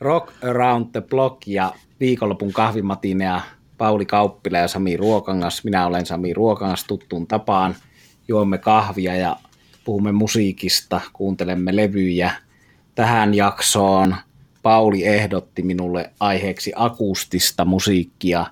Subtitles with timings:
[0.00, 3.40] Rock Around the Block ja viikonlopun kahvimatinea
[3.78, 5.64] Pauli Kauppila ja Sami Ruokangas.
[5.64, 7.76] Minä olen Sami Ruokangas tuttuun tapaan.
[8.28, 9.36] Juomme kahvia ja
[9.84, 12.32] puhumme musiikista, kuuntelemme levyjä.
[12.94, 14.16] Tähän jaksoon
[14.62, 18.46] Pauli ehdotti minulle aiheeksi akustista musiikkia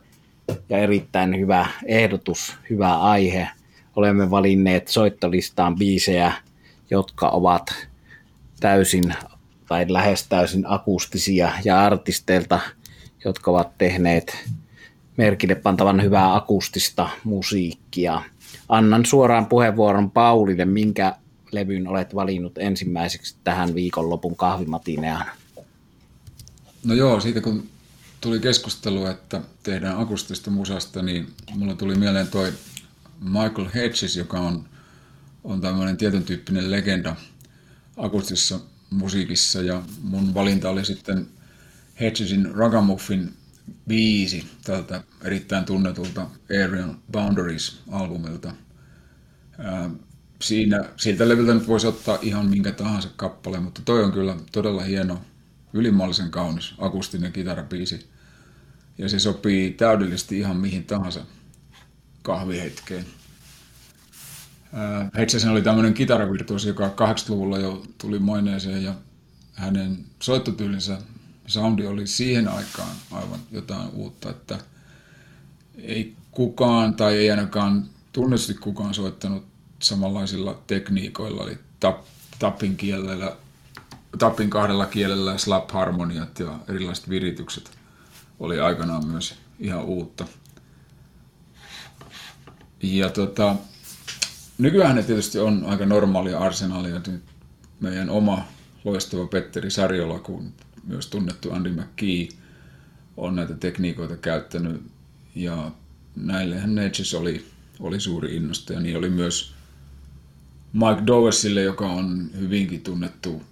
[0.68, 3.48] ja erittäin hyvä ehdotus, hyvä aihe.
[3.96, 6.32] Olemme valinneet soittolistaan biisejä,
[6.90, 7.88] jotka ovat
[8.60, 9.14] täysin
[9.68, 12.60] tai lähes täysin akustisia ja artisteilta,
[13.24, 14.36] jotka ovat tehneet
[15.16, 18.22] merkille pantavan hyvää akustista musiikkia.
[18.68, 21.16] Annan suoraan puheenvuoron Paulille, minkä
[21.52, 25.26] levyn olet valinnut ensimmäiseksi tähän viikonlopun kahvimatineaan?
[26.84, 27.68] No joo, siitä kun
[28.20, 32.52] tuli keskustelu, että tehdään akustista musasta, niin mulla tuli mieleen toi
[33.20, 34.64] Michael Hedges, joka on,
[35.44, 37.16] on tämmöinen tietyn tyyppinen legenda
[37.96, 38.60] akustisessa
[38.94, 41.26] musiikissa ja mun valinta oli sitten
[42.00, 43.32] Hedgesin Ragamuffin
[43.88, 48.52] biisi tältä erittäin tunnetulta Aerial Boundaries-albumilta.
[50.42, 54.82] Siinä, siltä levyltä nyt voisi ottaa ihan minkä tahansa kappale, mutta toi on kyllä todella
[54.82, 55.20] hieno,
[55.72, 58.08] ylimallisen kaunis akustinen kitarabiisi.
[58.98, 61.20] Ja se sopii täydellisesti ihan mihin tahansa
[62.22, 63.04] kahvihetkeen.
[65.16, 68.94] Hedgesen oli tämmöinen kitaravirtuosi, joka 80-luvulla jo tuli maineeseen ja
[69.54, 70.98] hänen soittotyylinsä
[71.46, 74.58] soundi oli siihen aikaan aivan jotain uutta, että
[75.78, 79.44] ei kukaan tai ei ainakaan tunnetusti kukaan soittanut
[79.78, 82.04] samanlaisilla tekniikoilla, eli tap,
[82.38, 83.36] tappin kielellä,
[84.18, 87.70] tappin kahdella kielellä slap harmoniat ja erilaiset viritykset
[88.40, 90.26] oli aikanaan myös ihan uutta.
[92.82, 93.56] Ja tota,
[94.58, 96.94] nykyään ne tietysti on aika normaalia arsenaalia.
[96.94, 97.22] Nyt
[97.80, 98.48] meidän oma
[98.84, 100.52] loistava Petteri Sarjola, kun
[100.84, 102.28] myös tunnettu Andy McKee,
[103.16, 104.82] on näitä tekniikoita käyttänyt.
[105.34, 105.70] Ja
[106.16, 107.46] näillehän Nedges oli,
[107.80, 108.80] oli suuri innostaja.
[108.80, 109.54] Niin oli myös
[110.72, 113.42] Mike Dowersille, joka on hyvinkin tunnettu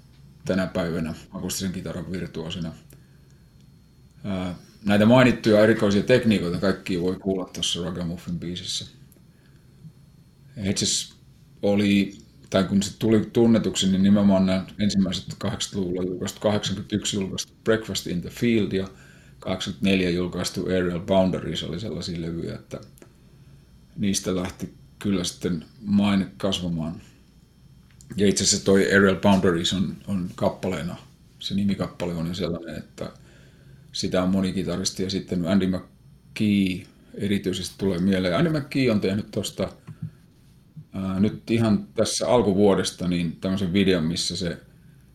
[0.44, 2.72] tänä päivänä akustisen kitaran virtuosina.
[4.84, 9.01] Näitä mainittuja erikoisia tekniikoita kaikki voi kuulla tuossa Ragamuffin biisissä.
[10.56, 11.14] Hedges
[11.62, 12.18] oli,
[12.50, 18.20] tai kun se tuli tunnetuksi, niin nimenomaan nämä ensimmäiset 80-luvulla julkaistu, 81 julkaistu Breakfast in
[18.20, 18.88] the Field ja
[19.38, 22.80] 84 julkaistu Aerial Boundaries oli sellaisia levyjä, että
[23.96, 27.00] niistä lähti kyllä sitten maine kasvamaan.
[28.16, 30.96] Ja itse asiassa toi Aerial Boundaries on, on kappaleena,
[31.38, 33.12] se nimikappale on jo sellainen, että
[33.92, 38.36] sitä on moni kitaristi ja sitten Andy McKee erityisesti tulee mieleen.
[38.36, 39.72] Andy McKee on tehnyt tuosta
[41.18, 44.58] nyt ihan tässä alkuvuodesta niin tämmöisen videon, missä se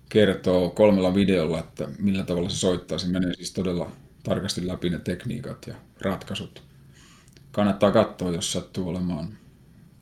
[0.09, 2.97] kertoo kolmella videolla, että millä tavalla se soittaa.
[2.97, 3.91] Se menee siis todella
[4.23, 6.63] tarkasti läpi ne tekniikat ja ratkaisut.
[7.51, 9.37] Kannattaa katsoa, jos sattuu olemaan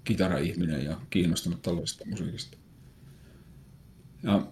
[0.04, 2.58] kitara-ihminen ja kiinnostunut tällaisesta musiikista.
[4.24, 4.48] Ja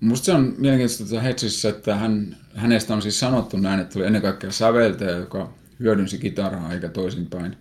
[0.00, 4.06] musta se on mielenkiintoista että Hedgesissä, että hän, hänestä on siis sanottu näin, että oli
[4.06, 7.56] ennen kaikkea säveltäjä, joka hyödynsi kitaraa eikä toisinpäin.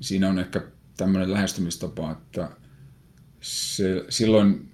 [0.00, 0.62] Siinä on ehkä
[1.02, 2.48] tämmöinen lähestymistapa, että
[3.40, 4.70] se, silloin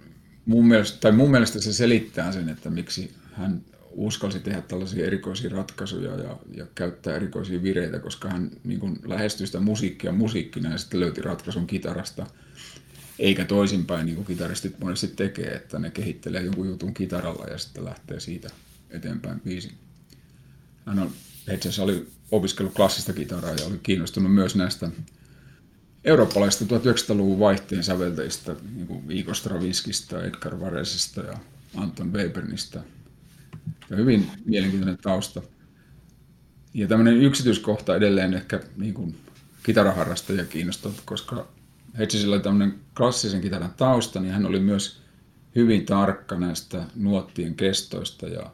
[0.47, 5.51] mun mielestä, tai mun mielestä se selittää sen, että miksi hän uskalsi tehdä tällaisia erikoisia
[5.51, 10.79] ratkaisuja ja, ja käyttää erikoisia vireitä, koska hän niin kuin lähestyi sitä musiikkia musiikkina ja
[10.79, 12.27] sitten löyti ratkaisun kitarasta,
[13.19, 17.85] eikä toisinpäin niin kuin kitaristit monesti tekee, että ne kehittelee jonkun jutun kitaralla ja sitten
[17.85, 18.51] lähtee siitä
[18.91, 19.73] eteenpäin biisin.
[20.87, 21.11] Hän on,
[21.55, 24.91] itse oli opiskellut klassista kitaraa ja oli kiinnostunut myös näistä
[26.05, 31.39] eurooppalaisista 1900-luvun vaihteen säveltäjistä, niin kuin Igor Stravinskista, Edgar Varesista ja
[31.77, 32.81] Anton Webernistä.
[33.91, 35.43] Ja hyvin mielenkiintoinen tausta.
[36.75, 39.17] Ja tämmöinen yksityiskohta edelleen ehkä niin kuin
[39.63, 41.47] kitaraharrastajia kiinnostaa, koska
[41.99, 45.01] Hedgesillä oli tämmöinen klassisen kitaran tausta, niin hän oli myös
[45.55, 48.51] hyvin tarkka näistä nuottien kestoista ja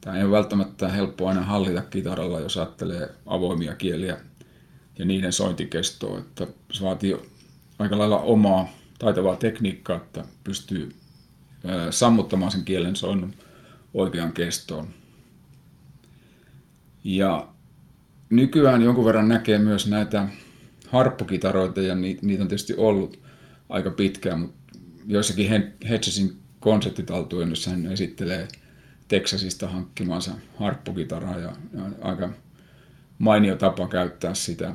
[0.00, 4.16] tämä ei ole välttämättä helppo aina hallita kitaralla, jos ajattelee avoimia kieliä
[5.00, 7.16] ja niiden sointikestoa, että se vaatii
[7.78, 8.68] aika lailla omaa
[8.98, 10.92] taitavaa tekniikkaa, että pystyy
[11.90, 13.34] sammuttamaan sen kielen soinnun
[13.94, 14.88] oikean kestoon.
[17.04, 17.48] Ja
[18.30, 20.28] nykyään jonkun verran näkee myös näitä
[20.88, 23.18] harppukitaroita, ja niitä on tietysti ollut
[23.68, 25.50] aika pitkään, mutta joissakin
[25.88, 28.48] Hedgesin konserttitaltuennossa hän esittelee
[29.08, 32.30] Texasista hankkimansa harppukitaraa, ja, ja aika
[33.18, 34.74] mainio tapa käyttää sitä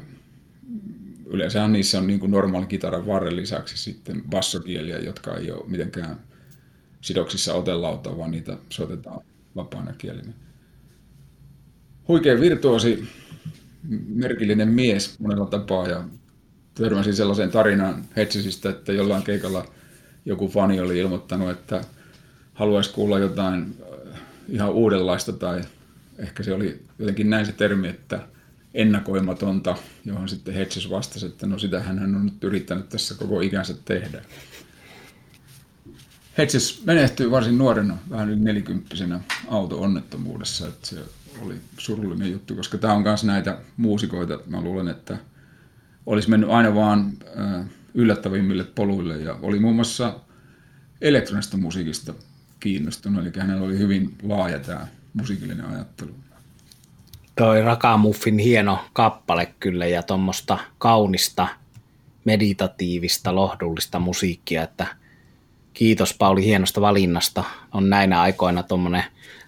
[1.25, 6.19] yleensä niissä on niin kuin normaali kitaran varren lisäksi sitten bassokieliä, jotka ei ole mitenkään
[7.01, 9.22] sidoksissa otelauta, vaan niitä soitetaan
[9.56, 10.33] vapaana kielinä.
[12.07, 13.07] huikea virtuosi,
[14.07, 16.04] merkillinen mies monella tapaa ja
[16.74, 19.66] törmäsin sellaiseen tarinaan Hetsisistä, että jollain keikalla
[20.25, 21.81] joku fani oli ilmoittanut, että
[22.54, 23.75] haluaisi kuulla jotain
[24.13, 24.19] äh,
[24.50, 25.62] ihan uudenlaista tai
[26.18, 28.27] ehkä se oli jotenkin näin se termi, että
[28.75, 33.74] ennakoimatonta, johon sitten Hedges vastasi, että no sitä hän on nyt yrittänyt tässä koko ikänsä
[33.86, 34.22] tehdä.
[36.38, 41.00] Hedges menehtyi varsin nuorena, vähän yli nelikymppisenä auto-onnettomuudessa, että se
[41.42, 45.18] oli surullinen juttu, koska tämä on myös näitä muusikoita, mä luulen, että
[46.06, 50.19] olisi mennyt aina vaan äh, yllättävimmille poluille ja oli muun muassa
[51.01, 52.13] elektronista musiikista
[52.60, 56.16] kiinnostunut, eli hänellä oli hyvin laaja tämä musiikillinen ajattelu.
[57.35, 61.47] Toi Rakamuffin hieno kappale kyllä ja tuommoista kaunista,
[62.25, 64.87] meditatiivista, lohdullista musiikkia, että
[65.73, 67.43] kiitos Pauli hienosta valinnasta.
[67.73, 69.03] On näinä aikoina tuommoinen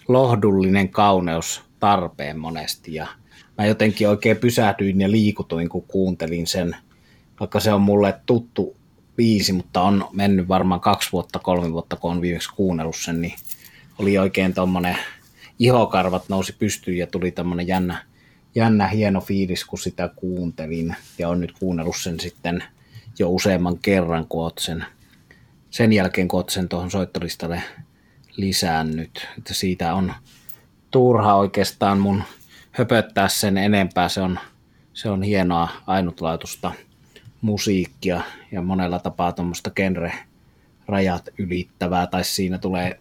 [0.08, 3.08] lohdullinen kauneus tarpeen monesti ja
[3.58, 6.76] mä jotenkin oikein pysähdyin ja liikutuin, kun kuuntelin sen,
[7.40, 8.76] vaikka se on mulle tuttu
[9.16, 13.36] biisi, mutta on mennyt varmaan kaksi vuotta, kolme vuotta, kun on viimeksi kuunnellut sen, niin
[14.00, 14.98] oli oikein tuommoinen
[15.60, 18.06] ihokarvat nousi pystyyn ja tuli tämmöinen jännä,
[18.56, 20.96] jännä, hieno fiilis, kun sitä kuuntelin.
[21.18, 22.64] Ja on nyt kuunnellut sen sitten
[23.20, 24.86] jo useamman kerran, kun oot sen,
[25.70, 27.64] sen jälkeen, kun oot sen tuohon soittolistalle
[28.36, 29.28] lisännyt.
[29.38, 30.14] Että siitä on
[30.92, 32.24] turha oikeastaan mun
[32.72, 34.10] höpöttää sen enempää.
[34.10, 34.40] Se on,
[34.94, 36.72] se on hienoa ainutlaatusta
[37.42, 38.22] musiikkia
[38.52, 43.00] ja monella tapaa tuommoista genre-rajat ylittävää, tai siinä tulee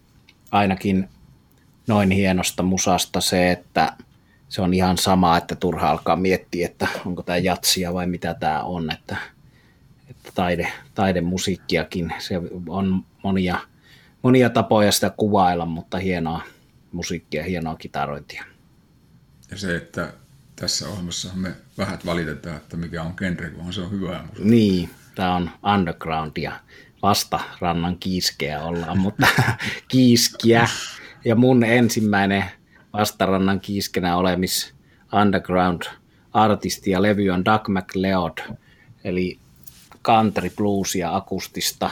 [0.51, 1.09] ainakin
[1.87, 3.93] noin hienosta musasta se, että
[4.49, 8.63] se on ihan sama, että turha alkaa miettiä, että onko tämä jatsia vai mitä tämä
[8.63, 9.17] on, että,
[10.09, 13.59] että taide, taidemusiikkiakin, se on monia,
[14.21, 16.41] monia tapoja sitä kuvailla, mutta hienoa
[16.91, 18.43] musiikkia, hienoa kitarointia.
[19.51, 20.13] Ja se, että
[20.55, 24.45] tässä ohjelmassa me vähän valitetaan, että mikä on genre, kun se on hyvää musiikkia.
[24.45, 26.59] Niin, tämä on underground ja
[27.01, 29.27] vasta rannan kiiskeä ollaan, mutta
[29.87, 30.67] kiiskiä
[31.27, 32.45] ja mun ensimmäinen
[32.93, 34.73] vastarannan kiiskenä olemis
[35.21, 35.81] underground
[36.33, 38.37] artisti ja levy on Doug McLeod,
[39.03, 39.39] eli
[40.03, 41.89] country bluesia akustista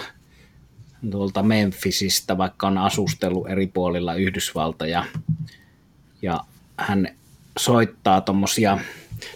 [1.12, 5.06] tuolta Memphisistä, vaikka on asustellut eri puolilla Yhdysvaltoja.
[6.22, 6.40] Ja
[6.78, 7.08] hän
[7.58, 8.78] soittaa tuommoisia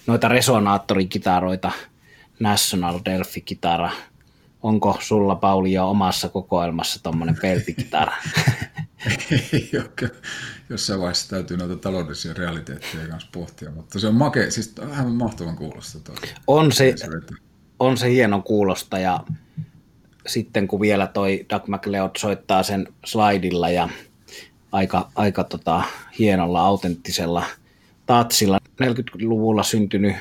[0.08, 1.72] noita resonaattorikitaroita,
[2.40, 3.92] National Delphi-kitara.
[4.64, 8.14] Onko sulla Pauli jo omassa kokoelmassa tuommoinen peltikitara?
[9.74, 10.12] Ole.
[10.70, 15.56] Jossain vaiheessa täytyy noita taloudellisia realiteetteja kanssa pohtia, mutta se on make, siis vähän mahtavan
[15.56, 16.00] kuulosta.
[16.00, 16.16] Tuo.
[16.48, 16.96] On se,
[17.80, 19.24] on se hieno kuulosta ja
[20.28, 23.90] sitten kun vielä toi Doug McLeod soittaa sen slaidilla ja
[24.72, 25.84] aika, aika tota,
[26.20, 27.46] hienolla, autenttisella
[28.06, 28.60] tatsilla.
[28.84, 30.16] 40-luvulla syntynyt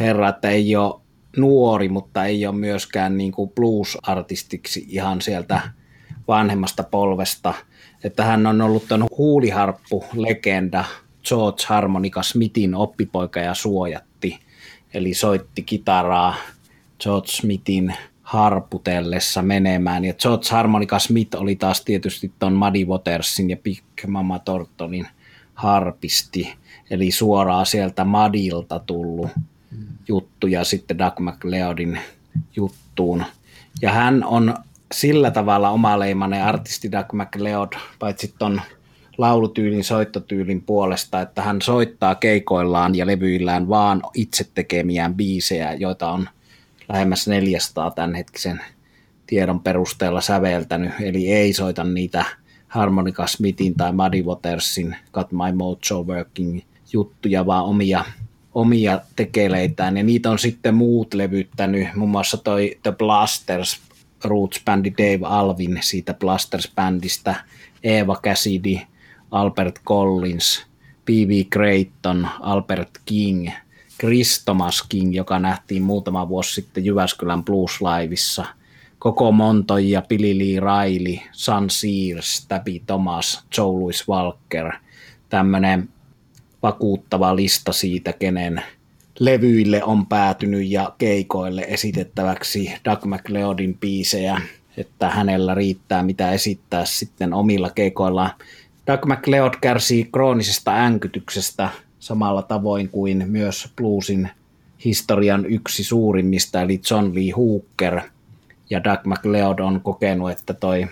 [0.00, 1.00] herra, että ei ole
[1.36, 5.60] nuori, mutta ei ole myöskään niin kuin blues-artistiksi ihan sieltä
[6.28, 7.54] vanhemmasta polvesta–
[8.04, 10.84] että hän on ollut tuon huuliharppu-legenda
[11.28, 14.38] George Harmonica Smithin oppipoika ja suojatti.
[14.94, 16.34] Eli soitti kitaraa
[17.00, 20.04] George Smithin harputellessa menemään.
[20.04, 25.06] Ja George Harmonica Smith oli taas tietysti tuon Muddy Watersin ja Big Mama Thorntonin
[25.54, 26.54] harpisti.
[26.90, 29.30] Eli suoraan sieltä Madilta tullut
[30.08, 31.98] juttu ja sitten Doug McLeodin
[32.56, 33.24] juttuun.
[33.82, 34.54] Ja hän on
[34.92, 38.60] sillä tavalla omaleimainen artisti Doug McLeod, paitsi ton
[39.18, 46.28] laulutyylin, soittotyylin puolesta, että hän soittaa keikoillaan ja levyillään vaan itse tekemiään biisejä, joita on
[46.88, 48.60] lähemmäs 400 tämänhetkisen
[49.26, 52.24] tiedon perusteella säveltänyt, eli ei soita niitä
[52.68, 56.60] Harmonica Smithin tai Muddy Watersin Got My Mojo Working
[56.92, 58.04] juttuja, vaan omia,
[58.54, 63.80] omia tekeleitään, ja niitä on sitten muut levyttänyt, muun muassa toi The Blasters
[64.24, 67.34] Roots-bändi Dave Alvin siitä Blasters-bändistä,
[67.82, 68.78] Eva Cassidy,
[69.30, 70.66] Albert Collins,
[71.04, 71.44] P.V.
[71.52, 73.48] Creighton, Albert King,
[74.00, 78.46] Chris Thomas King, joka nähtiin muutama vuosi sitten Jyväskylän Blues Liveissa,
[78.98, 84.72] Koko Montoy ja Billy Lee Riley, Sun Sears, Tabby Thomas, Joe Louis Walker,
[85.28, 85.88] tämmöinen
[86.62, 88.62] vakuuttava lista siitä, kenen
[89.18, 94.40] levyille on päätynyt ja keikoille esitettäväksi Doug McLeodin biisejä,
[94.76, 98.30] että hänellä riittää mitä esittää sitten omilla keikoillaan.
[98.86, 101.68] Doug McLeod kärsii kroonisesta änkytyksestä
[101.98, 104.30] samalla tavoin kuin myös bluesin
[104.84, 108.00] historian yksi suurimmista, eli John Lee Hooker.
[108.70, 110.86] Ja Doug McLeod on kokenut, että toi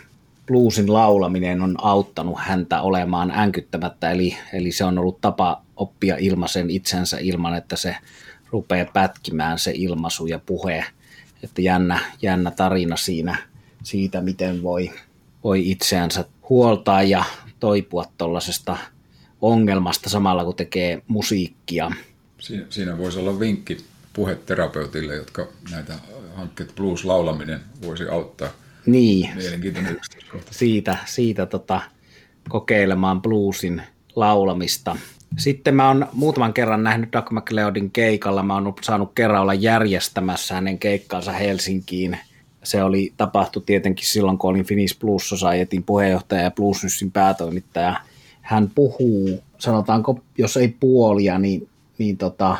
[0.46, 6.70] bluesin laulaminen on auttanut häntä olemaan änkyttämättä, eli, eli se on ollut tapa oppia ilmaisen
[6.70, 7.96] itsensä ilman, että se
[8.50, 10.84] rupeaa pätkimään se ilmaisu ja puhe.
[11.42, 13.36] Että jännä, jännä tarina siinä
[13.82, 14.90] siitä, miten voi,
[15.44, 17.24] voi itseänsä huoltaa ja
[17.60, 18.76] toipua tuollaisesta
[19.40, 21.90] ongelmasta samalla kun tekee musiikkia.
[22.38, 25.94] Siinä, siinä voisi olla vinkki puheterapeutille, jotka näitä
[26.34, 28.48] hankkeet blues-laulaminen voisi auttaa.
[28.86, 30.52] Niin, Mielenkiintoinen yksityiskohta.
[30.54, 31.80] siitä, siitä tota,
[32.48, 33.82] kokeilemaan bluesin
[34.16, 34.96] laulamista.
[35.38, 38.42] Sitten mä oon muutaman kerran nähnyt Doug McLeodin keikalla.
[38.42, 42.18] Mä oon saanut kerran olla järjestämässä hänen keikkaansa Helsinkiin.
[42.62, 48.00] Se oli tapahtu tietenkin silloin, kun olin Finnish Blues Societyn puheenjohtaja ja Bluesnyssin päätoimittaja.
[48.40, 52.56] Hän puhuu, sanotaanko, jos ei puolia, niin, niin tota,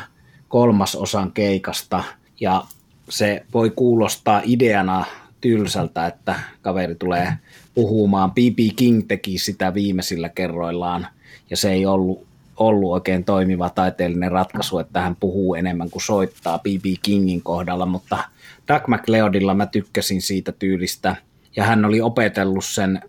[0.47, 2.03] kolmasosan keikasta.
[2.39, 2.63] Ja
[3.09, 5.05] se voi kuulostaa ideana
[5.41, 7.33] tylsältä, että kaveri tulee
[7.73, 8.31] puhumaan.
[8.31, 8.59] B.B.
[8.75, 11.07] King teki sitä viimeisillä kerroillaan,
[11.49, 12.27] ja se ei ollut,
[12.57, 16.85] ollut oikein toimiva taiteellinen ratkaisu, että hän puhuu enemmän kuin soittaa B.B.
[17.01, 18.17] Kingin kohdalla, mutta
[18.67, 21.15] Doug McLeodilla mä tykkäsin siitä tyylistä,
[21.55, 23.01] ja hän oli opetellut sen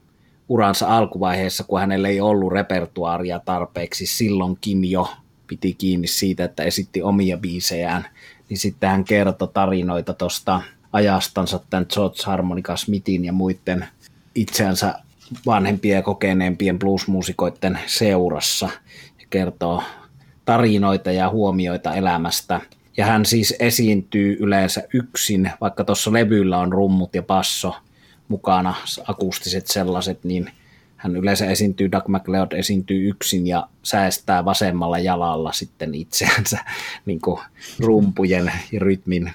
[0.49, 5.09] uransa alkuvaiheessa, kun hänellä ei ollut repertuaaria tarpeeksi silloinkin jo
[5.47, 8.07] piti kiinni siitä, että esitti omia biisejään,
[8.49, 10.63] niin sitten hän kertoi tarinoita tuosta
[10.97, 13.87] ajastansa tämän George Harmonica Smithin ja muiden
[14.35, 14.95] itseänsä
[15.47, 18.69] vanhempien ja kokeneempien bluesmuusikoiden seurassa
[19.21, 19.83] ja kertoo
[20.45, 22.61] tarinoita ja huomioita elämästä.
[22.97, 27.77] Ja hän siis esiintyy yleensä yksin, vaikka tuossa levyllä on rummut ja basso
[28.29, 28.75] mukana,
[29.07, 30.51] akustiset sellaiset, niin
[30.97, 36.59] hän yleensä esiintyy, Doug McLeod esiintyy yksin ja säästää vasemmalla jalalla sitten itseänsä
[37.07, 37.21] niin
[37.81, 39.33] rumpujen ja rytmin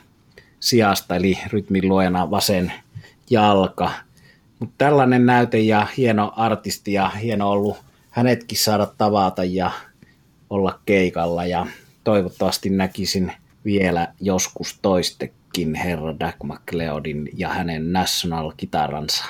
[0.62, 2.74] sijasta, eli rytmin luojana vasen
[3.30, 3.92] jalka.
[4.60, 7.78] Mutta tällainen näyte ja hieno artisti ja hieno ollut
[8.10, 9.72] hänetkin saada tavata ja
[10.50, 11.68] olla keikalla ja
[12.04, 13.32] toivottavasti näkisin
[13.66, 19.26] vielä joskus toistekin herra Doug McLeodin ja hänen National-kitaransa.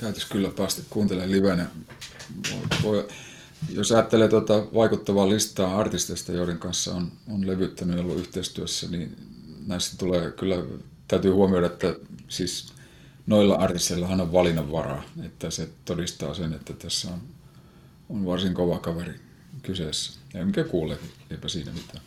[0.00, 1.66] Täytyisi kyllä päästä kuuntelemaan livenä.
[3.74, 9.16] Jos ajattelee tuota vaikuttavaa listaa artisteista, joiden kanssa on, on levyttänyt ja ollut yhteistyössä, niin
[9.66, 10.56] näissä tulee kyllä,
[11.08, 11.94] täytyy huomioida, että
[12.28, 12.72] siis
[13.26, 17.20] noilla artisteillahan on valinnanvaraa, että se todistaa sen, että tässä on,
[18.08, 19.14] on varsin kova kaveri
[19.62, 20.20] kyseessä.
[20.34, 20.98] Ja mikä kuulee,
[21.30, 22.04] eipä siinä mitään.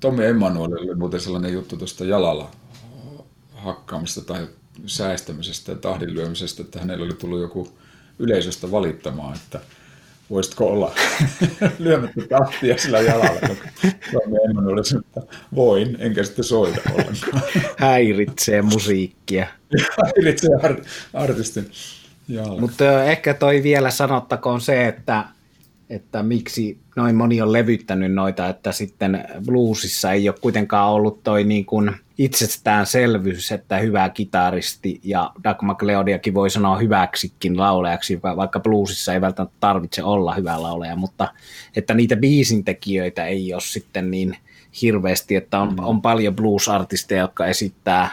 [0.00, 2.50] Tommi Emmanuel oli muuten sellainen juttu tuosta jalalla
[3.54, 4.48] hakkaamista tai
[4.86, 7.78] säästämisestä ja tahdin lyömisestä, että hänellä oli tullut joku
[8.18, 9.60] yleisöstä valittamaan, että
[10.32, 10.92] voisitko olla
[11.78, 13.40] lyömättä tahtia sillä jalalla.
[14.12, 15.22] Tommi Emmanuel että
[15.54, 17.42] voin, enkä sitten soita ollenkaan.
[17.76, 19.46] Häiritsee musiikkia.
[20.04, 20.84] Häiritsee art-
[21.14, 21.70] artistin
[22.28, 22.60] jalka.
[22.60, 25.24] Mutta ehkä toi vielä sanottakoon se, että
[25.90, 31.44] että miksi noin moni on levyttänyt noita, että sitten bluesissa ei ole kuitenkaan ollut toi
[31.44, 31.90] niin kuin
[32.24, 39.56] itsestäänselvyys, että hyvä kitaristi ja Doug McLeodiakin voi sanoa hyväksikin laulajaksi, vaikka bluesissa ei välttämättä
[39.60, 41.28] tarvitse olla hyvä laulaja, mutta
[41.76, 44.36] että niitä biisintekijöitä ei ole sitten niin
[44.82, 48.10] hirveästi, että on, on paljon blues-artisteja, jotka esittää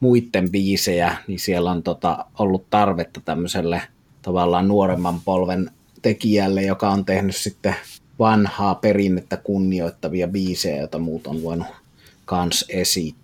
[0.00, 3.82] muiden biisejä, niin siellä on tota, ollut tarvetta tämmöiselle
[4.22, 5.70] tavallaan nuoremman polven
[6.02, 7.74] tekijälle, joka on tehnyt sitten
[8.18, 11.66] vanhaa perinnettä kunnioittavia biisejä, joita muut on voinut
[12.24, 13.23] kans esittää.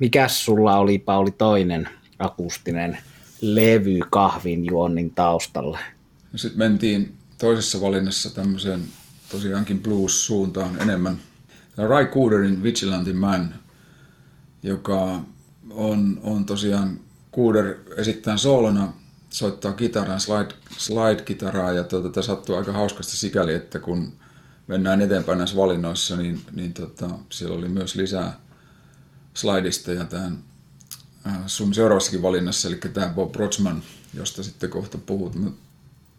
[0.00, 2.98] Mikäs sulla oli, Pauli, toinen akustinen
[3.40, 5.78] levy kahvin juonnin taustalle?
[6.36, 8.80] Sitten mentiin toisessa valinnassa tämmöiseen
[9.30, 11.18] tosiaankin blues-suuntaan enemmän.
[11.76, 13.54] Ray Cooderin Vigilantin Man,
[14.62, 15.20] joka
[15.70, 17.00] on, on tosiaan
[17.34, 18.92] Cooder esittää soolona
[19.30, 24.12] soittaa kitaran, slide, slide-kitaraa ja tuota, tämä sattuu aika hauskasti sikäli, että kun
[24.66, 28.40] mennään eteenpäin näissä valinnoissa, niin, niin tota, siellä oli myös lisää
[29.36, 30.38] slaidista ja tämän
[31.26, 33.82] äh, sun seuraavassakin valinnassa, eli tämä Bob Rochman,
[34.14, 35.36] josta sitten kohta puhut.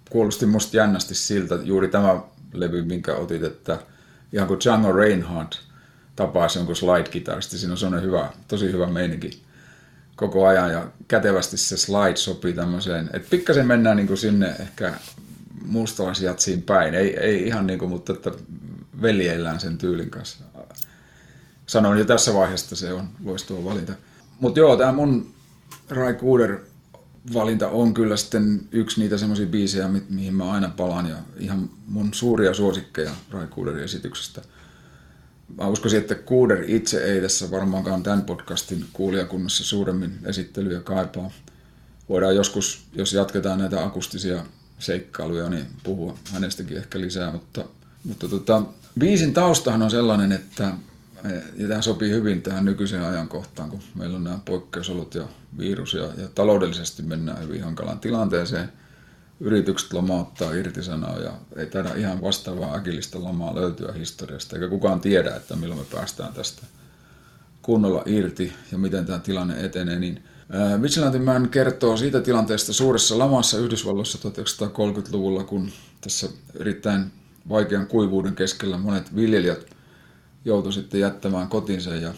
[0.09, 2.21] Kuulosti musta jännästi siltä, juuri tämä
[2.53, 3.79] levy, minkä otit, että
[4.33, 5.59] ihan kuin Django Reinhardt
[6.15, 9.43] tapaisi jonkun slide-kitaristi, siinä on sellainen hyvä, tosi hyvä meininki
[10.15, 14.93] koko ajan ja kätevästi se slide sopii tämmöiseen, että pikkasen mennään niin kuin sinne ehkä
[15.65, 18.31] mustalaisjatsiin päin, ei, ei ihan niin kuin, mutta että
[19.01, 20.43] veljeillään sen tyylin kanssa.
[21.67, 23.93] Sanoin jo tässä vaiheessa, se on loistava valinta.
[24.39, 25.33] Mutta joo, tämä mun
[25.89, 26.59] Rai Cooder
[27.33, 31.69] valinta on kyllä sitten yksi niitä semmoisia biisejä, mi- mihin mä aina palaan ja ihan
[31.87, 34.41] mun suuria suosikkeja Rai Cooderin esityksestä–
[35.55, 41.31] mä uskoisin, että Kuuder itse ei tässä varmaankaan tämän podcastin kuulijakunnassa suuremmin esittelyä kaipaa.
[42.09, 44.45] voidaan joskus, jos jatketaan näitä akustisia
[44.79, 47.65] seikkailuja, niin puhua hänestäkin ehkä lisää, mutta,
[48.03, 48.63] mutta tota,
[48.99, 50.71] biisin taustahan on sellainen, että
[51.57, 56.03] ja tämä sopii hyvin tähän nykyiseen ajankohtaan, kun meillä on nämä poikkeusolot ja virus ja,
[56.03, 58.71] ja taloudellisesti mennään hyvin hankalaan tilanteeseen.
[59.39, 65.35] Yritykset lomauttaa irtisanoa ja ei taida ihan vastaavaa äkillistä lamaa löytyä historiasta, eikä kukaan tiedä,
[65.35, 66.61] että milloin me päästään tästä
[67.61, 70.23] kunnolla irti ja miten tämä tilanne etenee, niin
[70.81, 71.19] Vigilante
[71.51, 75.71] kertoo siitä tilanteesta suuressa lamassa Yhdysvalloissa 1930-luvulla, kun
[76.01, 77.11] tässä erittäin
[77.49, 79.76] vaikean kuivuuden keskellä monet viljelijät
[80.47, 82.13] joutui sitten jättämään kotinsa ja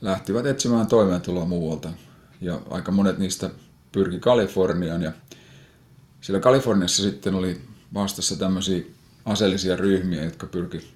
[0.00, 1.90] lähtivät etsimään toimeentuloa muualta.
[2.40, 3.50] Ja aika monet niistä
[3.92, 5.12] pyrki Kaliforniaan ja
[6.20, 7.60] siellä Kaliforniassa sitten oli
[7.94, 8.84] vastassa tämmöisiä
[9.24, 10.90] aseellisia ryhmiä, jotka pyrki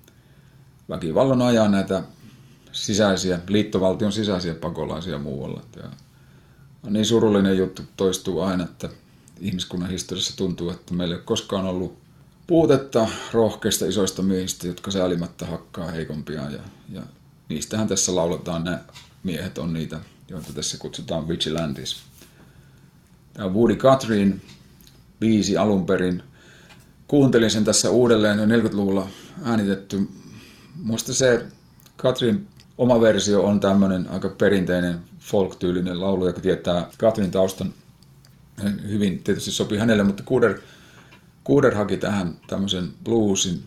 [0.89, 2.03] väkivallan ajaa näitä
[2.73, 5.63] sisäisiä, liittovaltion sisäisiä pakolaisia muualla.
[5.77, 5.91] Ja
[6.91, 8.89] niin surullinen juttu toistuu aina, että
[9.41, 11.99] ihmiskunnan historiassa tuntuu, että meillä ei ole koskaan ollut
[12.49, 16.53] puutetta rohkeista isoista miehistä, jotka säälimättä hakkaa heikompiaan.
[16.53, 17.03] Ja, ja
[17.49, 18.85] niistähän tässä lauletaan, nämä
[19.23, 22.03] miehet on niitä, joita tässä kutsutaan vigilantis.
[23.35, 24.43] Tämä Woody Guthrin
[25.21, 26.23] biisi alun perin.
[27.09, 29.09] Kuuntelin sen tässä uudelleen jo 40-luvulla
[29.45, 30.09] äänitetty.
[30.83, 31.47] Muista se
[31.97, 32.47] Katrin
[32.79, 37.75] oma versio on tämmöinen aika perinteinen folk-tyylinen laulu, joka tietää Katrin taustan
[38.89, 40.59] hyvin, tietysti sopii hänelle, mutta Kuder,
[41.49, 43.63] Kuder haki tähän tämmöisen bluesin.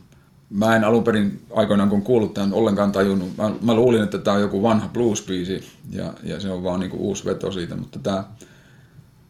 [0.49, 3.37] Mä en alun perin aikoinaan kun kuullut tämän ollenkaan tajunnut.
[3.37, 6.97] Mä, mä luulin, että tämä on joku vanha blues-biisi ja, ja se on vaan niinku
[6.97, 8.23] uusi veto siitä, mutta tämä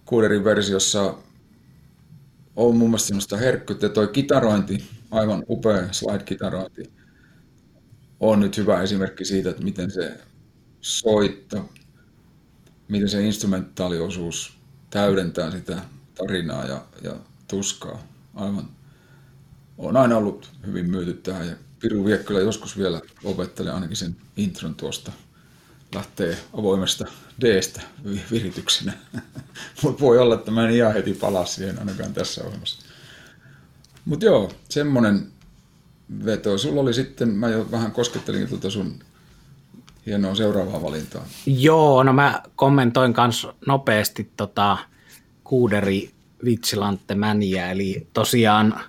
[0.05, 1.13] Kuderin versiossa
[2.55, 3.89] on mun mielestä semmoista herkkyyttä.
[3.89, 6.91] Toi kitarointi, aivan upea slide-kitarointi,
[8.19, 10.17] on nyt hyvä esimerkki siitä, että miten se
[10.81, 11.69] soitto,
[12.87, 14.57] miten se instrumentaaliosuus
[14.89, 15.81] täydentää sitä
[16.17, 17.15] tarinaa ja, ja
[17.47, 18.10] tuskaa.
[18.35, 18.69] Aivan.
[19.77, 24.75] On aina ollut hyvin myyty tähän ja Piru Viekkälä joskus vielä opettelee ainakin sen intron
[24.75, 25.11] tuosta.
[25.95, 27.05] Lähtee avoimesta
[27.41, 27.81] D-stä
[28.31, 28.93] virityksenä.
[30.01, 32.85] Voi olla, että mä en ihan heti palaa siihen ainakaan tässä ohjelmassa.
[34.05, 35.31] Mutta joo, semmonen
[36.25, 36.57] veto.
[36.57, 38.99] Sulla oli sitten, mä jo vähän koskettelin tuota sun
[40.05, 41.25] hienoa seuraavaa valintaa.
[41.45, 44.77] Joo, no mä kommentoin myös nopeasti tota
[45.43, 46.11] Kuuderi
[46.45, 48.79] Vitsilante Mäniä, eli tosiaan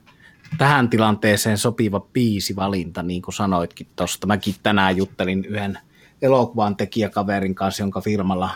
[0.58, 4.26] tähän tilanteeseen sopiva biisivalinta, niin kuin sanoitkin tuosta.
[4.26, 5.78] Mäkin tänään juttelin yhden
[6.22, 8.50] elokuvan tekijäkaverin kanssa, jonka firmalla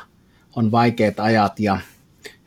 [0.56, 1.78] on vaikeat ajat ja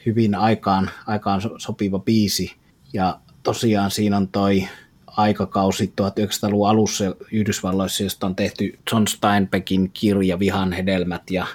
[0.06, 2.56] hyvin aikaan, aikaan sopiva biisi.
[2.94, 4.68] Ja tosiaan siinä on toi
[5.08, 11.48] aikakausi 1900-luvun alussa Yhdysvalloissa, josta on tehty John Steinbeckin kirja Vihan hedelmät ja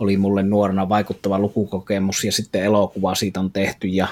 [0.00, 4.08] oli mulle nuorena vaikuttava lukukokemus ja sitten elokuva siitä on tehty ja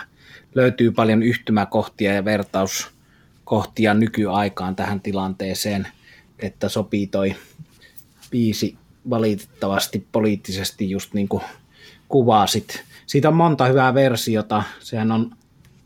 [0.55, 5.89] löytyy paljon yhtymäkohtia ja vertauskohtia nykyaikaan tähän tilanteeseen,
[6.39, 7.37] että sopii toi
[8.31, 8.77] biisi
[9.11, 11.43] valitettavasti poliittisesti just niin kuin
[12.09, 12.85] kuvasit.
[13.07, 15.31] Siitä on monta hyvää versiota, sehän on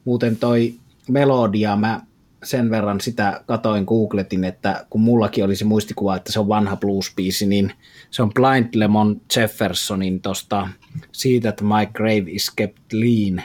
[0.05, 0.75] muuten toi
[1.09, 2.01] melodia, mä
[2.45, 6.77] sen verran sitä katoin, googletin, että kun mullakin oli se muistikuva, että se on vanha
[6.77, 7.73] blues-biisi, niin
[8.11, 10.69] se on Blind Lemon Jeffersonin tosta
[11.13, 13.43] siitä, että My Grave is Kept Lean,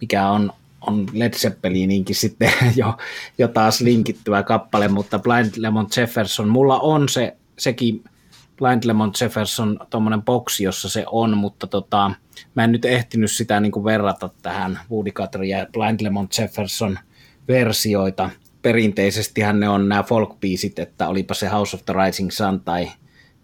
[0.00, 2.96] mikä on, on Led Zeppelininkin sitten jo,
[3.38, 8.04] jo taas linkittyvä kappale, mutta Blind Lemon Jefferson, mulla on se, sekin
[8.56, 12.10] Blind Lemon Jefferson tuommoinen boksi, jossa se on, mutta tota,
[12.54, 16.98] mä en nyt ehtinyt sitä niin kuin verrata tähän Woody Guthrie ja Blind Lemon Jefferson–
[17.48, 18.30] versioita.
[18.62, 20.36] Perinteisesti ne on nämä folk
[20.78, 22.90] että olipa se House of the Rising Sun tai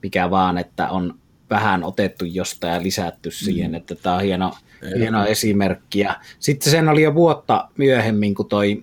[0.02, 1.18] mikä vaan, että on
[1.50, 3.74] vähän otettu jostain ja lisätty siihen, mm.
[3.74, 4.54] että tämä on hieno,
[4.96, 6.00] hieno esimerkki.
[6.00, 8.82] Ja sitten sen oli jo vuotta myöhemmin, kun toi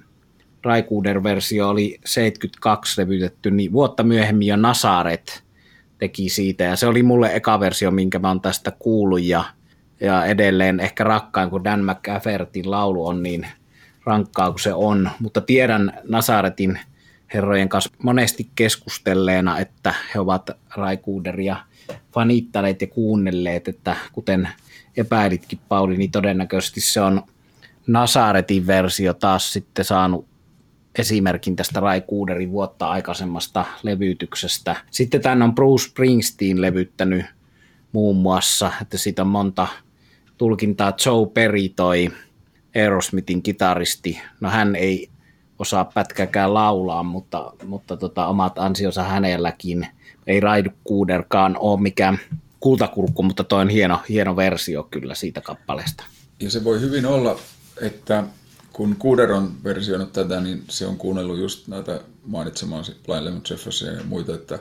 [0.63, 5.43] Raikuuder-versio oli 72 levytetty, niin vuotta myöhemmin jo Nasaret
[5.97, 9.43] teki siitä, ja se oli mulle eka versio, minkä mä oon tästä kuullut, ja,
[9.99, 13.47] ja edelleen ehkä rakkain, kun Dan McAffertin laulu on niin
[14.05, 16.79] rankkaa kuin se on, mutta tiedän Nasaretin
[17.33, 21.55] herrojen kanssa monesti keskustelleena, että he ovat Raikuuderia
[22.13, 24.49] fanittaneet ja kuunnelleet, että kuten
[24.97, 27.23] epäilitkin Pauli, niin todennäköisesti se on
[27.87, 30.27] Nasaretin versio taas sitten saanut
[30.99, 34.75] esimerkin tästä Raikuuderin vuotta aikaisemmasta levyytyksestä.
[34.91, 37.25] Sitten tämän on Bruce Springsteen levyttänyt
[37.91, 39.67] muun muassa, että siitä on monta
[40.37, 40.93] tulkintaa.
[41.05, 42.11] Joe Perry toi
[42.75, 44.21] Aerosmithin kitaristi.
[44.39, 45.09] No hän ei
[45.61, 49.87] osaa pätkäkään laulaa, mutta, mutta tota, omat ansionsa hänelläkin.
[50.27, 52.19] Ei Raidu Kuuderkaan ole mikään
[52.59, 56.03] kultakurkku, mutta toi on hieno, hieno versio kyllä siitä kappaleesta.
[56.39, 57.39] Ja se voi hyvin olla,
[57.81, 58.23] että
[58.73, 63.93] kun Kuder on versioinut tätä, niin se on kuunnellut just näitä mainitsemaasi Blind Lemon Jefferson
[63.93, 64.59] ja muita, että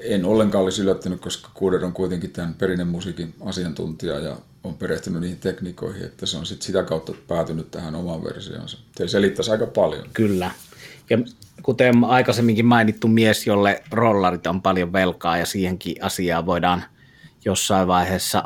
[0.00, 5.38] en ollenkaan olisi yllättynyt, koska Kuder on kuitenkin tämän perinnemusiikin asiantuntija ja on perehtynyt niihin
[5.38, 8.78] tekniikoihin, että se on sit sitä kautta päätynyt tähän omaan versioonsa.
[8.96, 10.04] Se selittäisi aika paljon.
[10.12, 10.50] Kyllä.
[11.10, 11.18] Ja
[11.62, 16.84] kuten aikaisemminkin mainittu mies, jolle rollarit on paljon velkaa ja siihenkin asiaan voidaan
[17.44, 18.44] jossain vaiheessa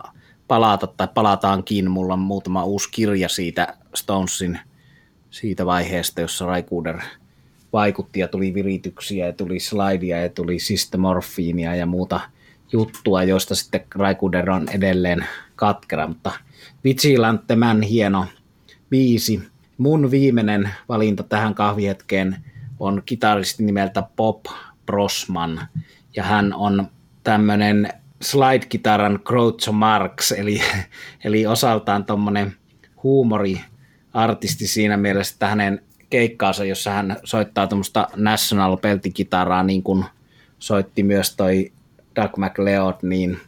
[0.49, 1.91] palata tai palataankin.
[1.91, 4.59] Mulla on muutama uusi kirja siitä Stonesin
[5.31, 7.01] siitä vaiheesta, jossa Raikuder
[7.75, 12.21] vaikutti ja tuli virityksiä ja tuli slidea ja tuli systemorfiinia ja muuta
[12.73, 16.31] juttua, joista sitten Raikuder on edelleen katkera, mutta
[16.85, 18.27] Vigilante Man hieno
[18.91, 19.43] biisi.
[19.79, 22.37] Mun viimeinen valinta tähän kahvihetkeen
[22.81, 24.45] on kitaristi nimeltä Pop
[24.87, 25.61] Brosman,
[26.17, 26.89] ja hän on
[27.23, 27.89] tämmöinen
[28.23, 30.61] slide-kitaran Groucho Marx, eli,
[31.25, 32.53] eli osaltaan tuommoinen
[33.03, 35.84] huumoriartisti siinä mielessä, että hänen
[36.15, 40.05] keikkaansa, jossa hän soittaa tuommoista national peltikitaraa, niin kuin
[40.59, 41.73] soitti myös toi
[42.17, 43.39] Doug McLeod, niin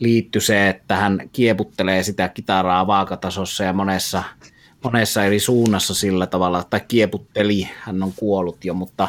[0.00, 4.22] liittyy se, että hän kieputtelee sitä kitaraa vaakatasossa ja monessa,
[4.84, 9.08] monessa eri suunnassa sillä tavalla, tai kieputteli, hän on kuollut jo, mutta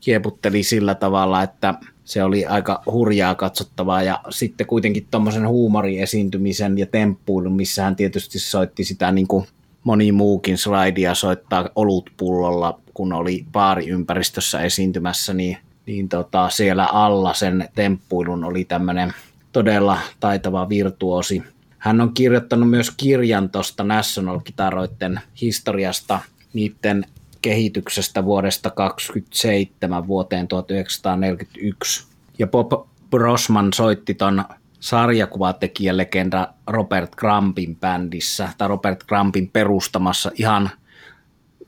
[0.00, 4.02] kieputteli sillä tavalla, että se oli aika hurjaa katsottavaa.
[4.02, 9.46] Ja sitten kuitenkin tuommoisen huumoriesiintymisen ja temppuilun, missä hän tietysti soitti sitä niin kuin
[9.84, 17.68] moni muukin slidea soittaa olutpullolla, kun oli baariympäristössä esiintymässä, niin, niin tota, siellä alla sen
[17.74, 19.12] temppuilun oli tämmöinen
[19.52, 21.42] todella taitava virtuosi.
[21.78, 26.20] Hän on kirjoittanut myös kirjan tuosta National-kitaroiden historiasta,
[26.52, 27.06] niiden
[27.42, 32.06] kehityksestä vuodesta 27 vuoteen 1941.
[32.38, 32.72] Ja Bob
[33.10, 34.44] Brosman soitti ton
[34.80, 40.70] sarjakuvatekijälegenda Robert Crumpin bändissä, tai Robert Crumpin perustamassa ihan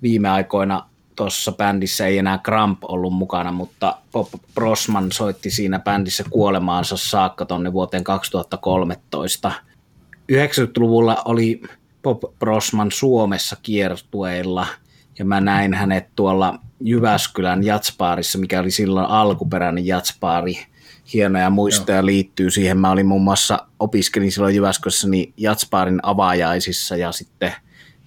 [0.03, 6.25] viime aikoina tuossa bändissä ei enää Cramp ollut mukana, mutta Bob Brosman soitti siinä bändissä
[6.31, 9.53] kuolemaansa saakka tonne vuoteen 2013.
[10.33, 11.63] 90-luvulla oli
[12.03, 14.67] Bob Brosman Suomessa kiertueilla
[15.19, 20.59] ja mä näin hänet tuolla Jyväskylän jatspaarissa, mikä oli silloin alkuperäinen jatspaari.
[21.13, 22.07] Hienoja muistoja Joo.
[22.07, 22.79] liittyy siihen.
[22.79, 27.53] Mä olin muun muassa, opiskelin silloin Jyväskylässä niin jatspaarin avaajaisissa ja sitten–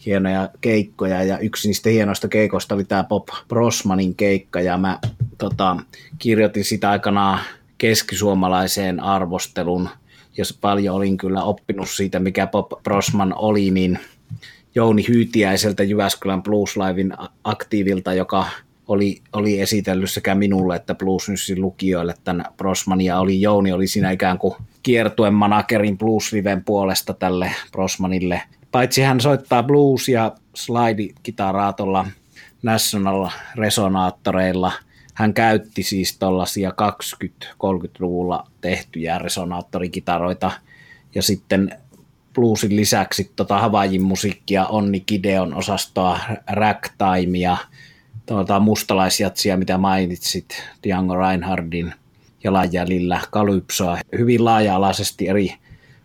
[0.05, 4.99] hienoja keikkoja ja yksi niistä hienoista keikoista oli tämä Bob Brosmanin keikka ja mä
[5.37, 5.77] tota,
[6.19, 7.39] kirjoitin sitä aikanaan
[7.77, 9.89] keskisuomalaiseen arvostelun,
[10.37, 13.99] jos paljon olin kyllä oppinut siitä, mikä Bob Brosman oli, niin
[14.75, 17.13] Jouni Hyytiäiseltä Jyväskylän Blues Livein
[17.43, 18.45] aktiivilta, joka
[18.93, 23.19] oli, oli esitellyt sekä minulle että Blues Newsin lukijoille tämän Brosmania.
[23.19, 28.41] Oli Jouni oli siinä ikään kuin kiertuen managerin Blues Liven puolesta tälle Brosmanille
[28.73, 32.07] paitsi hän soittaa blues- ja slide-kitaraa tuolla
[32.63, 34.71] National Resonaattoreilla,
[35.13, 40.51] hän käytti siis tuollaisia 20-30-luvulla tehtyjä resonaattorikitaroita
[41.15, 41.79] ja sitten
[42.33, 47.57] bluesin lisäksi tota Havaijin musiikkia, Onni Kideon osastoa, Ragtimea,
[48.25, 51.93] tuota mustalaisjatsia, mitä mainitsit, Django Reinhardin
[52.43, 55.53] jalanjäljillä, Kalypsoa, hyvin laaja-alaisesti eri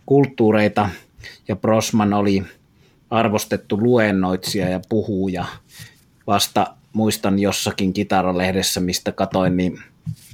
[0.07, 0.89] kulttuureita,
[1.49, 2.43] ja Brosman oli
[3.11, 5.45] arvostettu luennoitsija ja puhuja.
[6.27, 9.79] Vasta muistan jossakin kitaralehdessä, mistä katoin, niin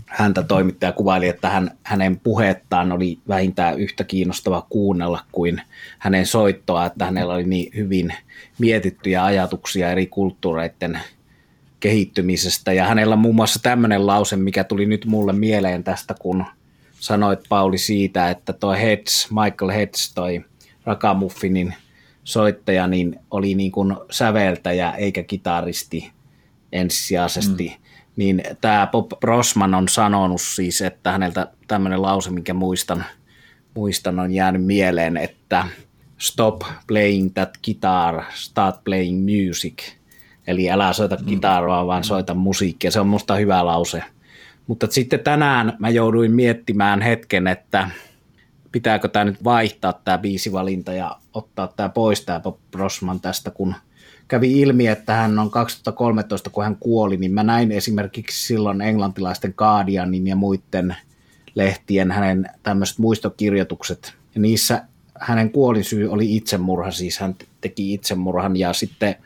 [0.06, 5.62] häntä toimittaja kuvaili, että hän, hänen puhettaan oli vähintään yhtä kiinnostava kuunnella kuin
[5.98, 8.14] hänen soittoa, että hänellä oli niin hyvin
[8.58, 11.00] mietittyjä ajatuksia eri kulttuureiden
[11.84, 12.72] kehittymisestä.
[12.72, 16.44] Ja hänellä on muun muassa tämmöinen lause, mikä tuli nyt mulle mieleen tästä, kun
[17.00, 20.44] sanoit Pauli siitä, että toi Heads, Michael Heads, toi
[20.84, 21.74] Rakamuffinin
[22.24, 26.12] soittaja niin oli niin kuin säveltäjä eikä kitaristi
[26.72, 27.84] ensisijaisesti, mm.
[28.16, 33.04] niin tämä Bob Brosman on sanonut siis, että häneltä tämmöinen lause, minkä muistan,
[33.74, 35.68] muistan on jäänyt mieleen, että
[36.18, 39.82] stop playing that guitar, start playing music.
[40.46, 41.26] Eli älä soita mm.
[41.26, 42.90] kitaraa, vaan soita musiikkia.
[42.90, 44.02] Se on musta hyvä lause.
[44.66, 47.90] Mutta sitten tänään mä jouduin miettimään hetken, että
[48.72, 53.74] pitääkö tämä nyt vaihtaa tämä biisivalinta ja ottaa tämä pois tämä Bob Brosman tästä, kun
[54.28, 59.54] kävi ilmi, että hän on 2013, kun hän kuoli, niin mä näin esimerkiksi silloin englantilaisten
[59.56, 60.96] Guardianin ja muiden
[61.54, 64.82] lehtien hänen tämmöiset muistokirjoitukset, ja niissä
[65.20, 69.16] hänen kuolinsyy oli itsemurha, siis hän teki itsemurhan, ja sitten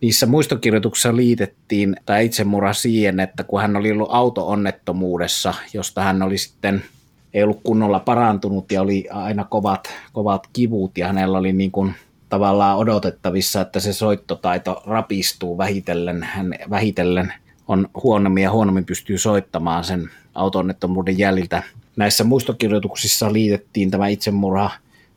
[0.00, 6.38] niissä muistokirjoituksissa liitettiin tämä itsemurha siihen, että kun hän oli ollut auto-onnettomuudessa, josta hän oli
[6.38, 6.82] sitten–
[7.34, 11.94] ei ollut kunnolla parantunut ja oli aina kovat, kovat kivut ja hänellä oli niin kuin
[12.28, 16.22] tavallaan odotettavissa, että se soittotaito rapistuu vähitellen.
[16.22, 17.32] Hän vähitellen
[17.68, 21.62] on huonommin ja huonommin pystyy soittamaan sen autonnettomuuden jäljiltä.
[21.96, 24.70] Näissä muistokirjoituksissa liitettiin tämä itsemurha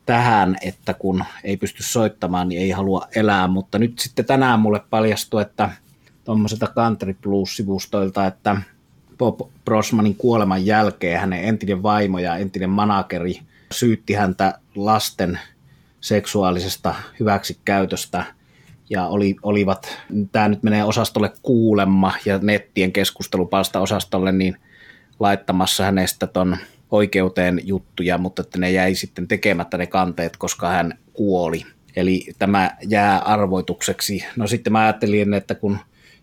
[0.06, 4.80] tähän, että kun ei pysty soittamaan, niin ei halua elää, mutta nyt sitten tänään mulle
[4.90, 5.70] paljastui, että
[6.24, 8.56] tuommoiselta Country Plus-sivustoilta, että
[9.18, 13.40] Bob Brosmanin kuoleman jälkeen hänen entinen vaimo ja entinen manageri
[13.72, 15.38] syytti häntä lasten
[16.00, 18.24] seksuaalisesta hyväksikäytöstä
[18.90, 19.98] ja oli, olivat,
[20.32, 24.56] tämä nyt menee osastolle kuulemma ja nettien keskustelupalsta osastolle, niin
[25.20, 26.56] laittamassa hänestä ton
[26.92, 31.66] oikeuteen juttuja, mutta että ne jäi sitten tekemättä ne kanteet, koska hän kuoli.
[31.96, 34.24] Eli tämä jää arvoitukseksi.
[34.36, 35.78] No sitten mä ajattelin, että kun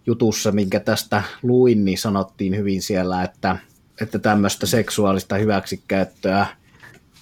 [0.05, 3.55] jutussa, minkä tästä luin, niin sanottiin hyvin siellä, että,
[4.01, 6.45] että tämmöistä seksuaalista hyväksikäyttöä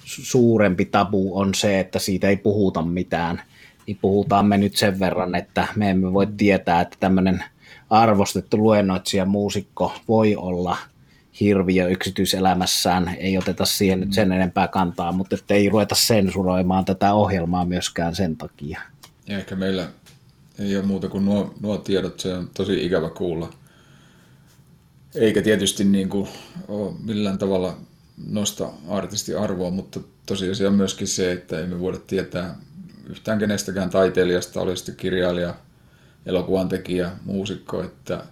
[0.05, 3.41] suurempi tabu on se, että siitä ei puhuta mitään.
[3.88, 7.43] Niin puhutaan me nyt sen verran, että me emme voi tietää, että tämmöinen
[7.89, 10.77] arvostettu luennoitsija muusikko voi olla
[11.39, 13.15] hirviö yksityiselämässään.
[13.19, 18.15] Ei oteta siihen nyt sen enempää kantaa, mutta että ei ruveta sensuroimaan tätä ohjelmaa myöskään
[18.15, 18.82] sen takia.
[19.28, 19.89] Ja ehkä meillä
[20.60, 23.50] ei ole muuta kuin nuo, nuo tiedot, se on tosi ikävä kuulla.
[25.15, 26.28] Eikä tietysti niin kuin
[26.67, 27.78] ole millään tavalla
[28.28, 32.56] nosta artisti arvoa, mutta tosiasia on myöskin se, että emme voida tietää
[33.10, 35.56] yhtään kenestäkään taiteilijasta, oli sitten kirjailija,
[36.26, 38.23] elokuvan tekijä, muusikko, että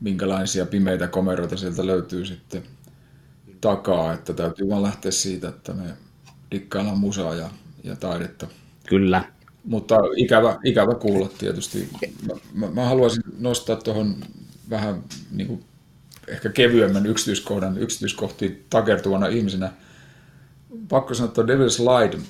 [0.00, 2.62] minkälaisia pimeitä komeroita sieltä löytyy sitten
[3.60, 5.84] takaa, että täytyy vaan lähteä siitä, että me
[6.50, 7.50] dikkaillaan musaa ja,
[7.84, 8.46] ja taidetta.
[8.86, 9.24] Kyllä.
[9.64, 11.88] Mutta ikävä, ikävä kuulla tietysti.
[12.26, 14.16] Mä, mä, mä haluaisin nostaa tuohon
[14.70, 15.64] vähän niin kuin
[16.28, 19.72] ehkä kevyemmän yksityiskohdan yksityiskohtiin takertuvana ihmisenä.
[20.88, 22.20] Pakko sanoa, että Devil's Light,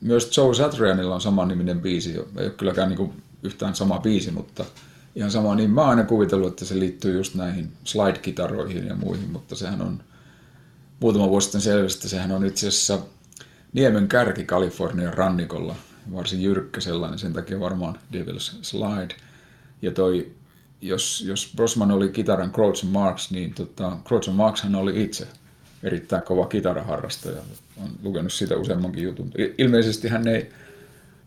[0.00, 2.10] myös Joe Satrianilla on saman niminen biisi.
[2.10, 4.64] Ei ole kylläkään niin kuin yhtään sama biisi, mutta
[5.14, 5.54] ihan sama.
[5.54, 9.82] Niin mä oon aina kuvitellut, että se liittyy just näihin slide-kitaroihin ja muihin, mutta sehän
[9.82, 10.02] on
[11.00, 12.98] muutama vuosi sitten selvisi, että sehän on itse asiassa
[13.72, 15.74] Niemen kärki Kalifornian rannikolla,
[16.14, 19.14] varsin jyrkkä sellainen, sen takia varmaan Devil's Slide.
[19.82, 20.32] Ja toi
[20.80, 25.26] jos, jos Brosman oli kitaran Crouch Marks, niin tota, Crouch Marks hän oli itse
[25.82, 27.42] erittäin kova kitaraharrastaja.
[27.80, 29.32] Olen lukenut siitä useammankin jutun.
[29.58, 30.50] Ilmeisesti hän ei,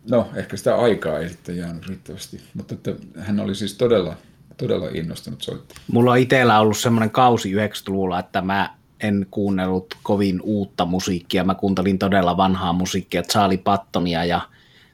[0.09, 4.15] no ehkä sitä aikaa ei sitten jäänyt riittävästi, mutta että hän oli siis todella,
[4.57, 5.83] todella innostunut soittamaan.
[5.91, 11.43] Mulla on itsellä ollut semmoinen kausi 90-luvulla, että mä en kuunnellut kovin uutta musiikkia.
[11.43, 14.41] Mä kuuntelin todella vanhaa musiikkia, Charlie Pattonia ja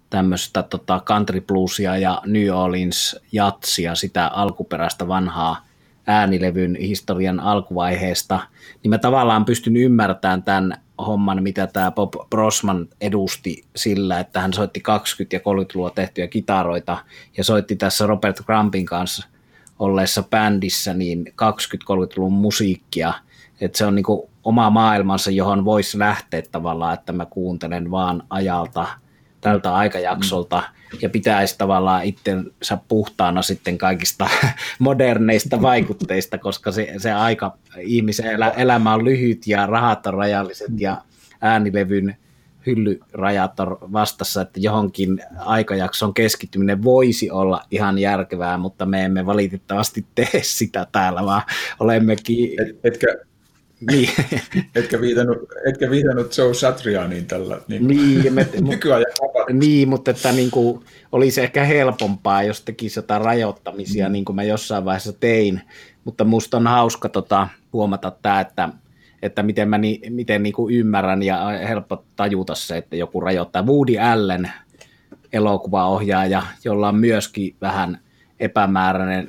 [0.09, 5.65] tämmöistä tota country bluesia ja New Orleans jatsia, sitä alkuperäistä vanhaa
[6.07, 8.39] äänilevyn historian alkuvaiheesta,
[8.83, 14.53] niin mä tavallaan pystyn ymmärtämään tämän homman, mitä tämä Bob Brosman edusti sillä, että hän
[14.53, 14.93] soitti 20-
[15.33, 16.97] ja 30-luvun tehtyjä kitaroita
[17.37, 19.27] ja soitti tässä Robert Crumpin kanssa
[19.79, 23.13] olleessa bändissä niin 20-30-luvun musiikkia,
[23.61, 24.05] että se on niin
[24.43, 28.87] oma maailmansa, johon voisi lähteä tavallaan, että mä kuuntelen vaan ajalta–
[29.41, 30.78] tältä aikajaksolta mm.
[31.01, 34.29] Ja pitäisi tavallaan itsensä puhtaana sitten kaikista
[34.79, 40.79] moderneista vaikutteista, koska se, se aika, ihmisen elä, elämä on lyhyt ja rahat on rajalliset
[40.79, 41.01] ja
[41.41, 42.17] äänilevyn
[42.65, 50.05] hyllyrajat on vastassa, että johonkin aikajakson keskittyminen voisi olla ihan järkevää, mutta me emme valitettavasti
[50.15, 51.41] tee sitä täällä, vaan
[51.79, 52.61] olemmekin...
[52.61, 53.07] Et, etkä,
[53.91, 54.09] niin.
[54.75, 59.05] etkä, viitannut, etkä viitannut Joe Satrianiin tällä niin, niin, me, nykyajan
[59.53, 64.13] Niin, mutta että niin kuin, olisi ehkä helpompaa, jos tekisi jotain rajoittamisia, mm.
[64.13, 65.61] niin kuin mä jossain vaiheessa tein.
[66.03, 68.69] Mutta musta on hauska tota, huomata tämä, että,
[69.21, 73.65] että miten mä ni, miten niin kuin ymmärrän ja helppo tajuta se, että joku rajoittaa.
[73.65, 74.51] Woody Allen
[75.33, 77.99] elokuvaohjaaja, jolla on myöskin vähän
[78.39, 79.27] epämääräinen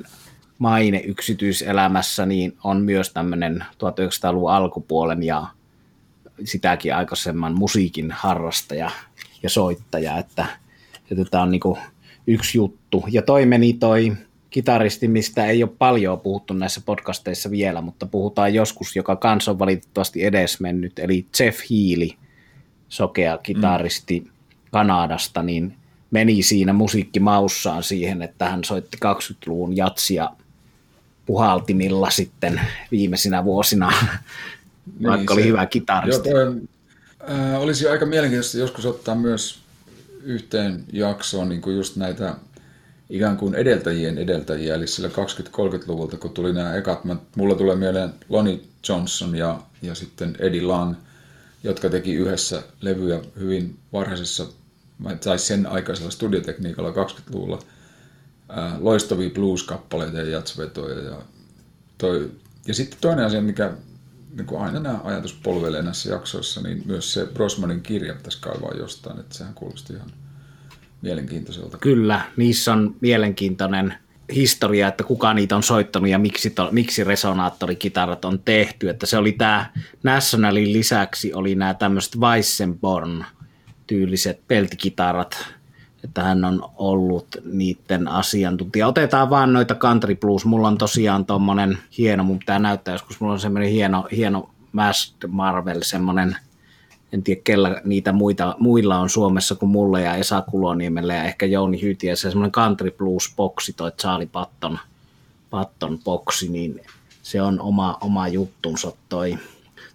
[0.61, 5.47] maine yksityiselämässä, niin on myös tämmöinen 1900-luvun alkupuolen ja
[6.43, 8.91] sitäkin aikaisemman musiikin harrastaja
[9.43, 10.45] ja soittaja, että,
[11.11, 11.61] että tämä on niin
[12.27, 13.03] yksi juttu.
[13.11, 14.13] Ja toi meni toi
[14.49, 19.59] kitaristi, mistä ei ole paljon puhuttu näissä podcasteissa vielä, mutta puhutaan joskus, joka kans on
[19.59, 22.09] valitettavasti edesmennyt, eli Jeff Healy,
[22.89, 24.31] sokea kitaristi mm.
[24.71, 25.75] Kanadasta, niin
[26.11, 30.29] meni siinä musiikkimaussaan siihen, että hän soitti 20-luvun jatsia
[31.31, 33.91] puhaltimilla sitten viimeisinä vuosina,
[34.99, 36.29] niin, vaikka oli hyvä kitaristi.
[36.29, 36.61] Joo, toi,
[37.29, 39.59] äh, olisi aika mielenkiintoista joskus ottaa myös
[40.23, 42.35] yhteen jaksoon niin kuin just näitä
[43.09, 48.13] ikään kuin edeltäjien edeltäjiä, eli sillä 20-30-luvulta, kun tuli nämä ekat, mä, mulla tulee mieleen
[48.29, 50.95] Lonnie Johnson ja, ja sitten Eddie Lang,
[51.63, 54.45] jotka teki yhdessä levyjä hyvin varhaisessa
[55.23, 57.59] tai sen aikaisella studiotekniikalla 20-luvulla
[58.55, 60.99] ää, loistavia blues-kappaleita ja jatsvetoja.
[60.99, 61.17] Ja,
[61.97, 62.31] toi,
[62.67, 63.71] ja sitten toinen asia, mikä
[64.37, 68.73] niin kuin aina nämä ajatus polvelee näissä jaksoissa, niin myös se Brosmanin kirja pitäisi kaivaa
[68.73, 70.11] jostain, että sehän kuulosti ihan
[71.01, 71.77] mielenkiintoiselta.
[71.77, 73.93] Kyllä, niissä on mielenkiintoinen
[74.35, 78.89] historia, että kuka niitä on soittanut ja miksi, to, miksi resonaattorikitarat on tehty.
[78.89, 79.65] Että se oli tämä
[80.03, 83.25] Nationalin lisäksi oli nämä tämmöiset Weissenborn
[83.87, 85.47] tyyliset peltikitarat,
[86.03, 88.87] että hän on ollut niiden asiantuntija.
[88.87, 90.45] Otetaan vaan noita Country Blues.
[90.45, 95.29] Mulla on tosiaan tommonen hieno, mun pitää näyttää joskus, mulla on semmoinen hieno, hieno Masked
[95.29, 96.35] Marvel, semmoinen
[97.13, 101.45] en tiedä kellä niitä muita, muilla on Suomessa kuin mulla ja Esa Kuloniemellä ja ehkä
[101.45, 104.79] Jouni Hytiä, se semmoinen country blues boksi, toi Charlie Patton,
[105.49, 106.81] Patton boksi, niin
[107.23, 109.37] se on oma, oma juttunsa toi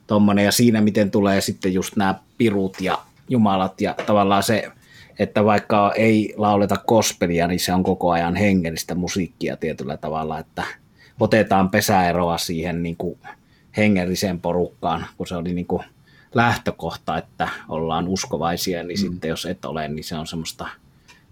[0.07, 4.73] tommonen, ja siinä miten tulee sitten just nämä pirut ja jumalat ja tavallaan se,
[5.19, 10.65] että vaikka ei lauleta kospelia, niin se on koko ajan hengellistä musiikkia tietyllä tavalla, että
[11.21, 13.19] otetaan pesäeroa siihen niin kuin
[13.77, 15.83] hengelliseen porukkaan, kun se oli niin kuin
[16.35, 19.11] lähtökohta, että ollaan uskovaisia, niin mm.
[19.11, 20.69] sitten jos et ole, niin se on semmoista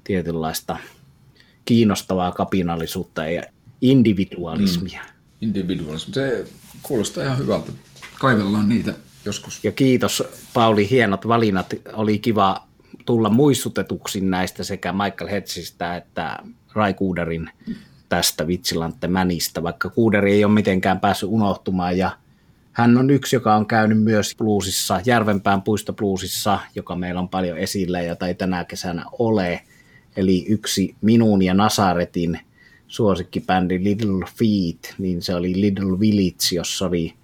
[0.05, 0.77] tietynlaista
[1.65, 3.43] kiinnostavaa kapinallisuutta ja
[3.81, 5.01] individualismia.
[5.03, 5.09] Mm.
[5.41, 6.45] Individualismi, se
[6.83, 7.73] kuulostaa ihan hyvältä.
[8.21, 8.95] Kaivellaan niitä
[9.25, 9.65] joskus.
[9.65, 10.23] Ja kiitos
[10.55, 11.75] Pauli, hienot valinnat.
[11.93, 12.67] Oli kiva
[13.05, 16.39] tulla muistutetuksi näistä sekä Michael Hedgesistä että
[16.73, 17.51] Rai Kuuderin
[18.09, 22.11] tästä Vitsilantte Mänistä, vaikka Kuuderi ei ole mitenkään päässyt unohtumaan ja
[22.73, 28.01] hän on yksi, joka on käynyt myös bluesissa, Järvenpään puistobluesissa, joka meillä on paljon esillä
[28.01, 29.61] ja jota ei tänä kesänä ole.
[30.17, 32.41] Eli yksi minun ja Nasaretin
[32.87, 37.15] suosikkibändi Little Feet, niin se oli Little Village, jossa oli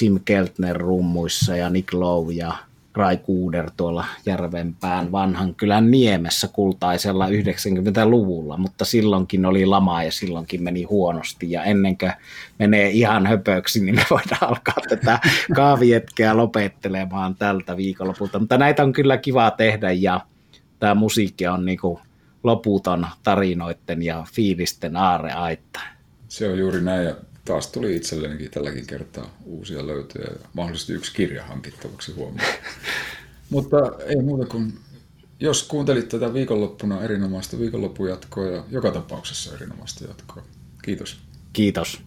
[0.00, 2.56] Jim Keltner rummuissa ja Nick Lowe ja
[2.98, 10.62] Rai Kuuder tuolla Järvenpään vanhan kylän niemessä kultaisella 90-luvulla, mutta silloinkin oli lama ja silloinkin
[10.62, 12.12] meni huonosti ja ennen kuin
[12.58, 15.20] menee ihan höpöksi, niin me voidaan alkaa tätä
[15.54, 20.20] kaavietkeä lopettelemaan tältä viikonlopulta, mutta näitä on kyllä kiva tehdä ja
[20.78, 22.00] tämä musiikki on niinku
[22.44, 25.80] loputon tarinoiden ja fiilisten aarreaitta.
[26.28, 27.14] Se on juuri näin ja
[27.48, 32.50] taas tuli itsellenikin tälläkin kertaa uusia löytöjä ja mahdollisesti yksi kirja hankittavaksi huomioon.
[33.50, 34.78] Mutta ei muuta kuin,
[35.40, 40.42] jos kuuntelit tätä viikonloppuna erinomaista viikonloppujatkoa ja joka tapauksessa erinomaista jatkoa.
[40.82, 41.18] Kiitos.
[41.52, 42.00] Kiitos.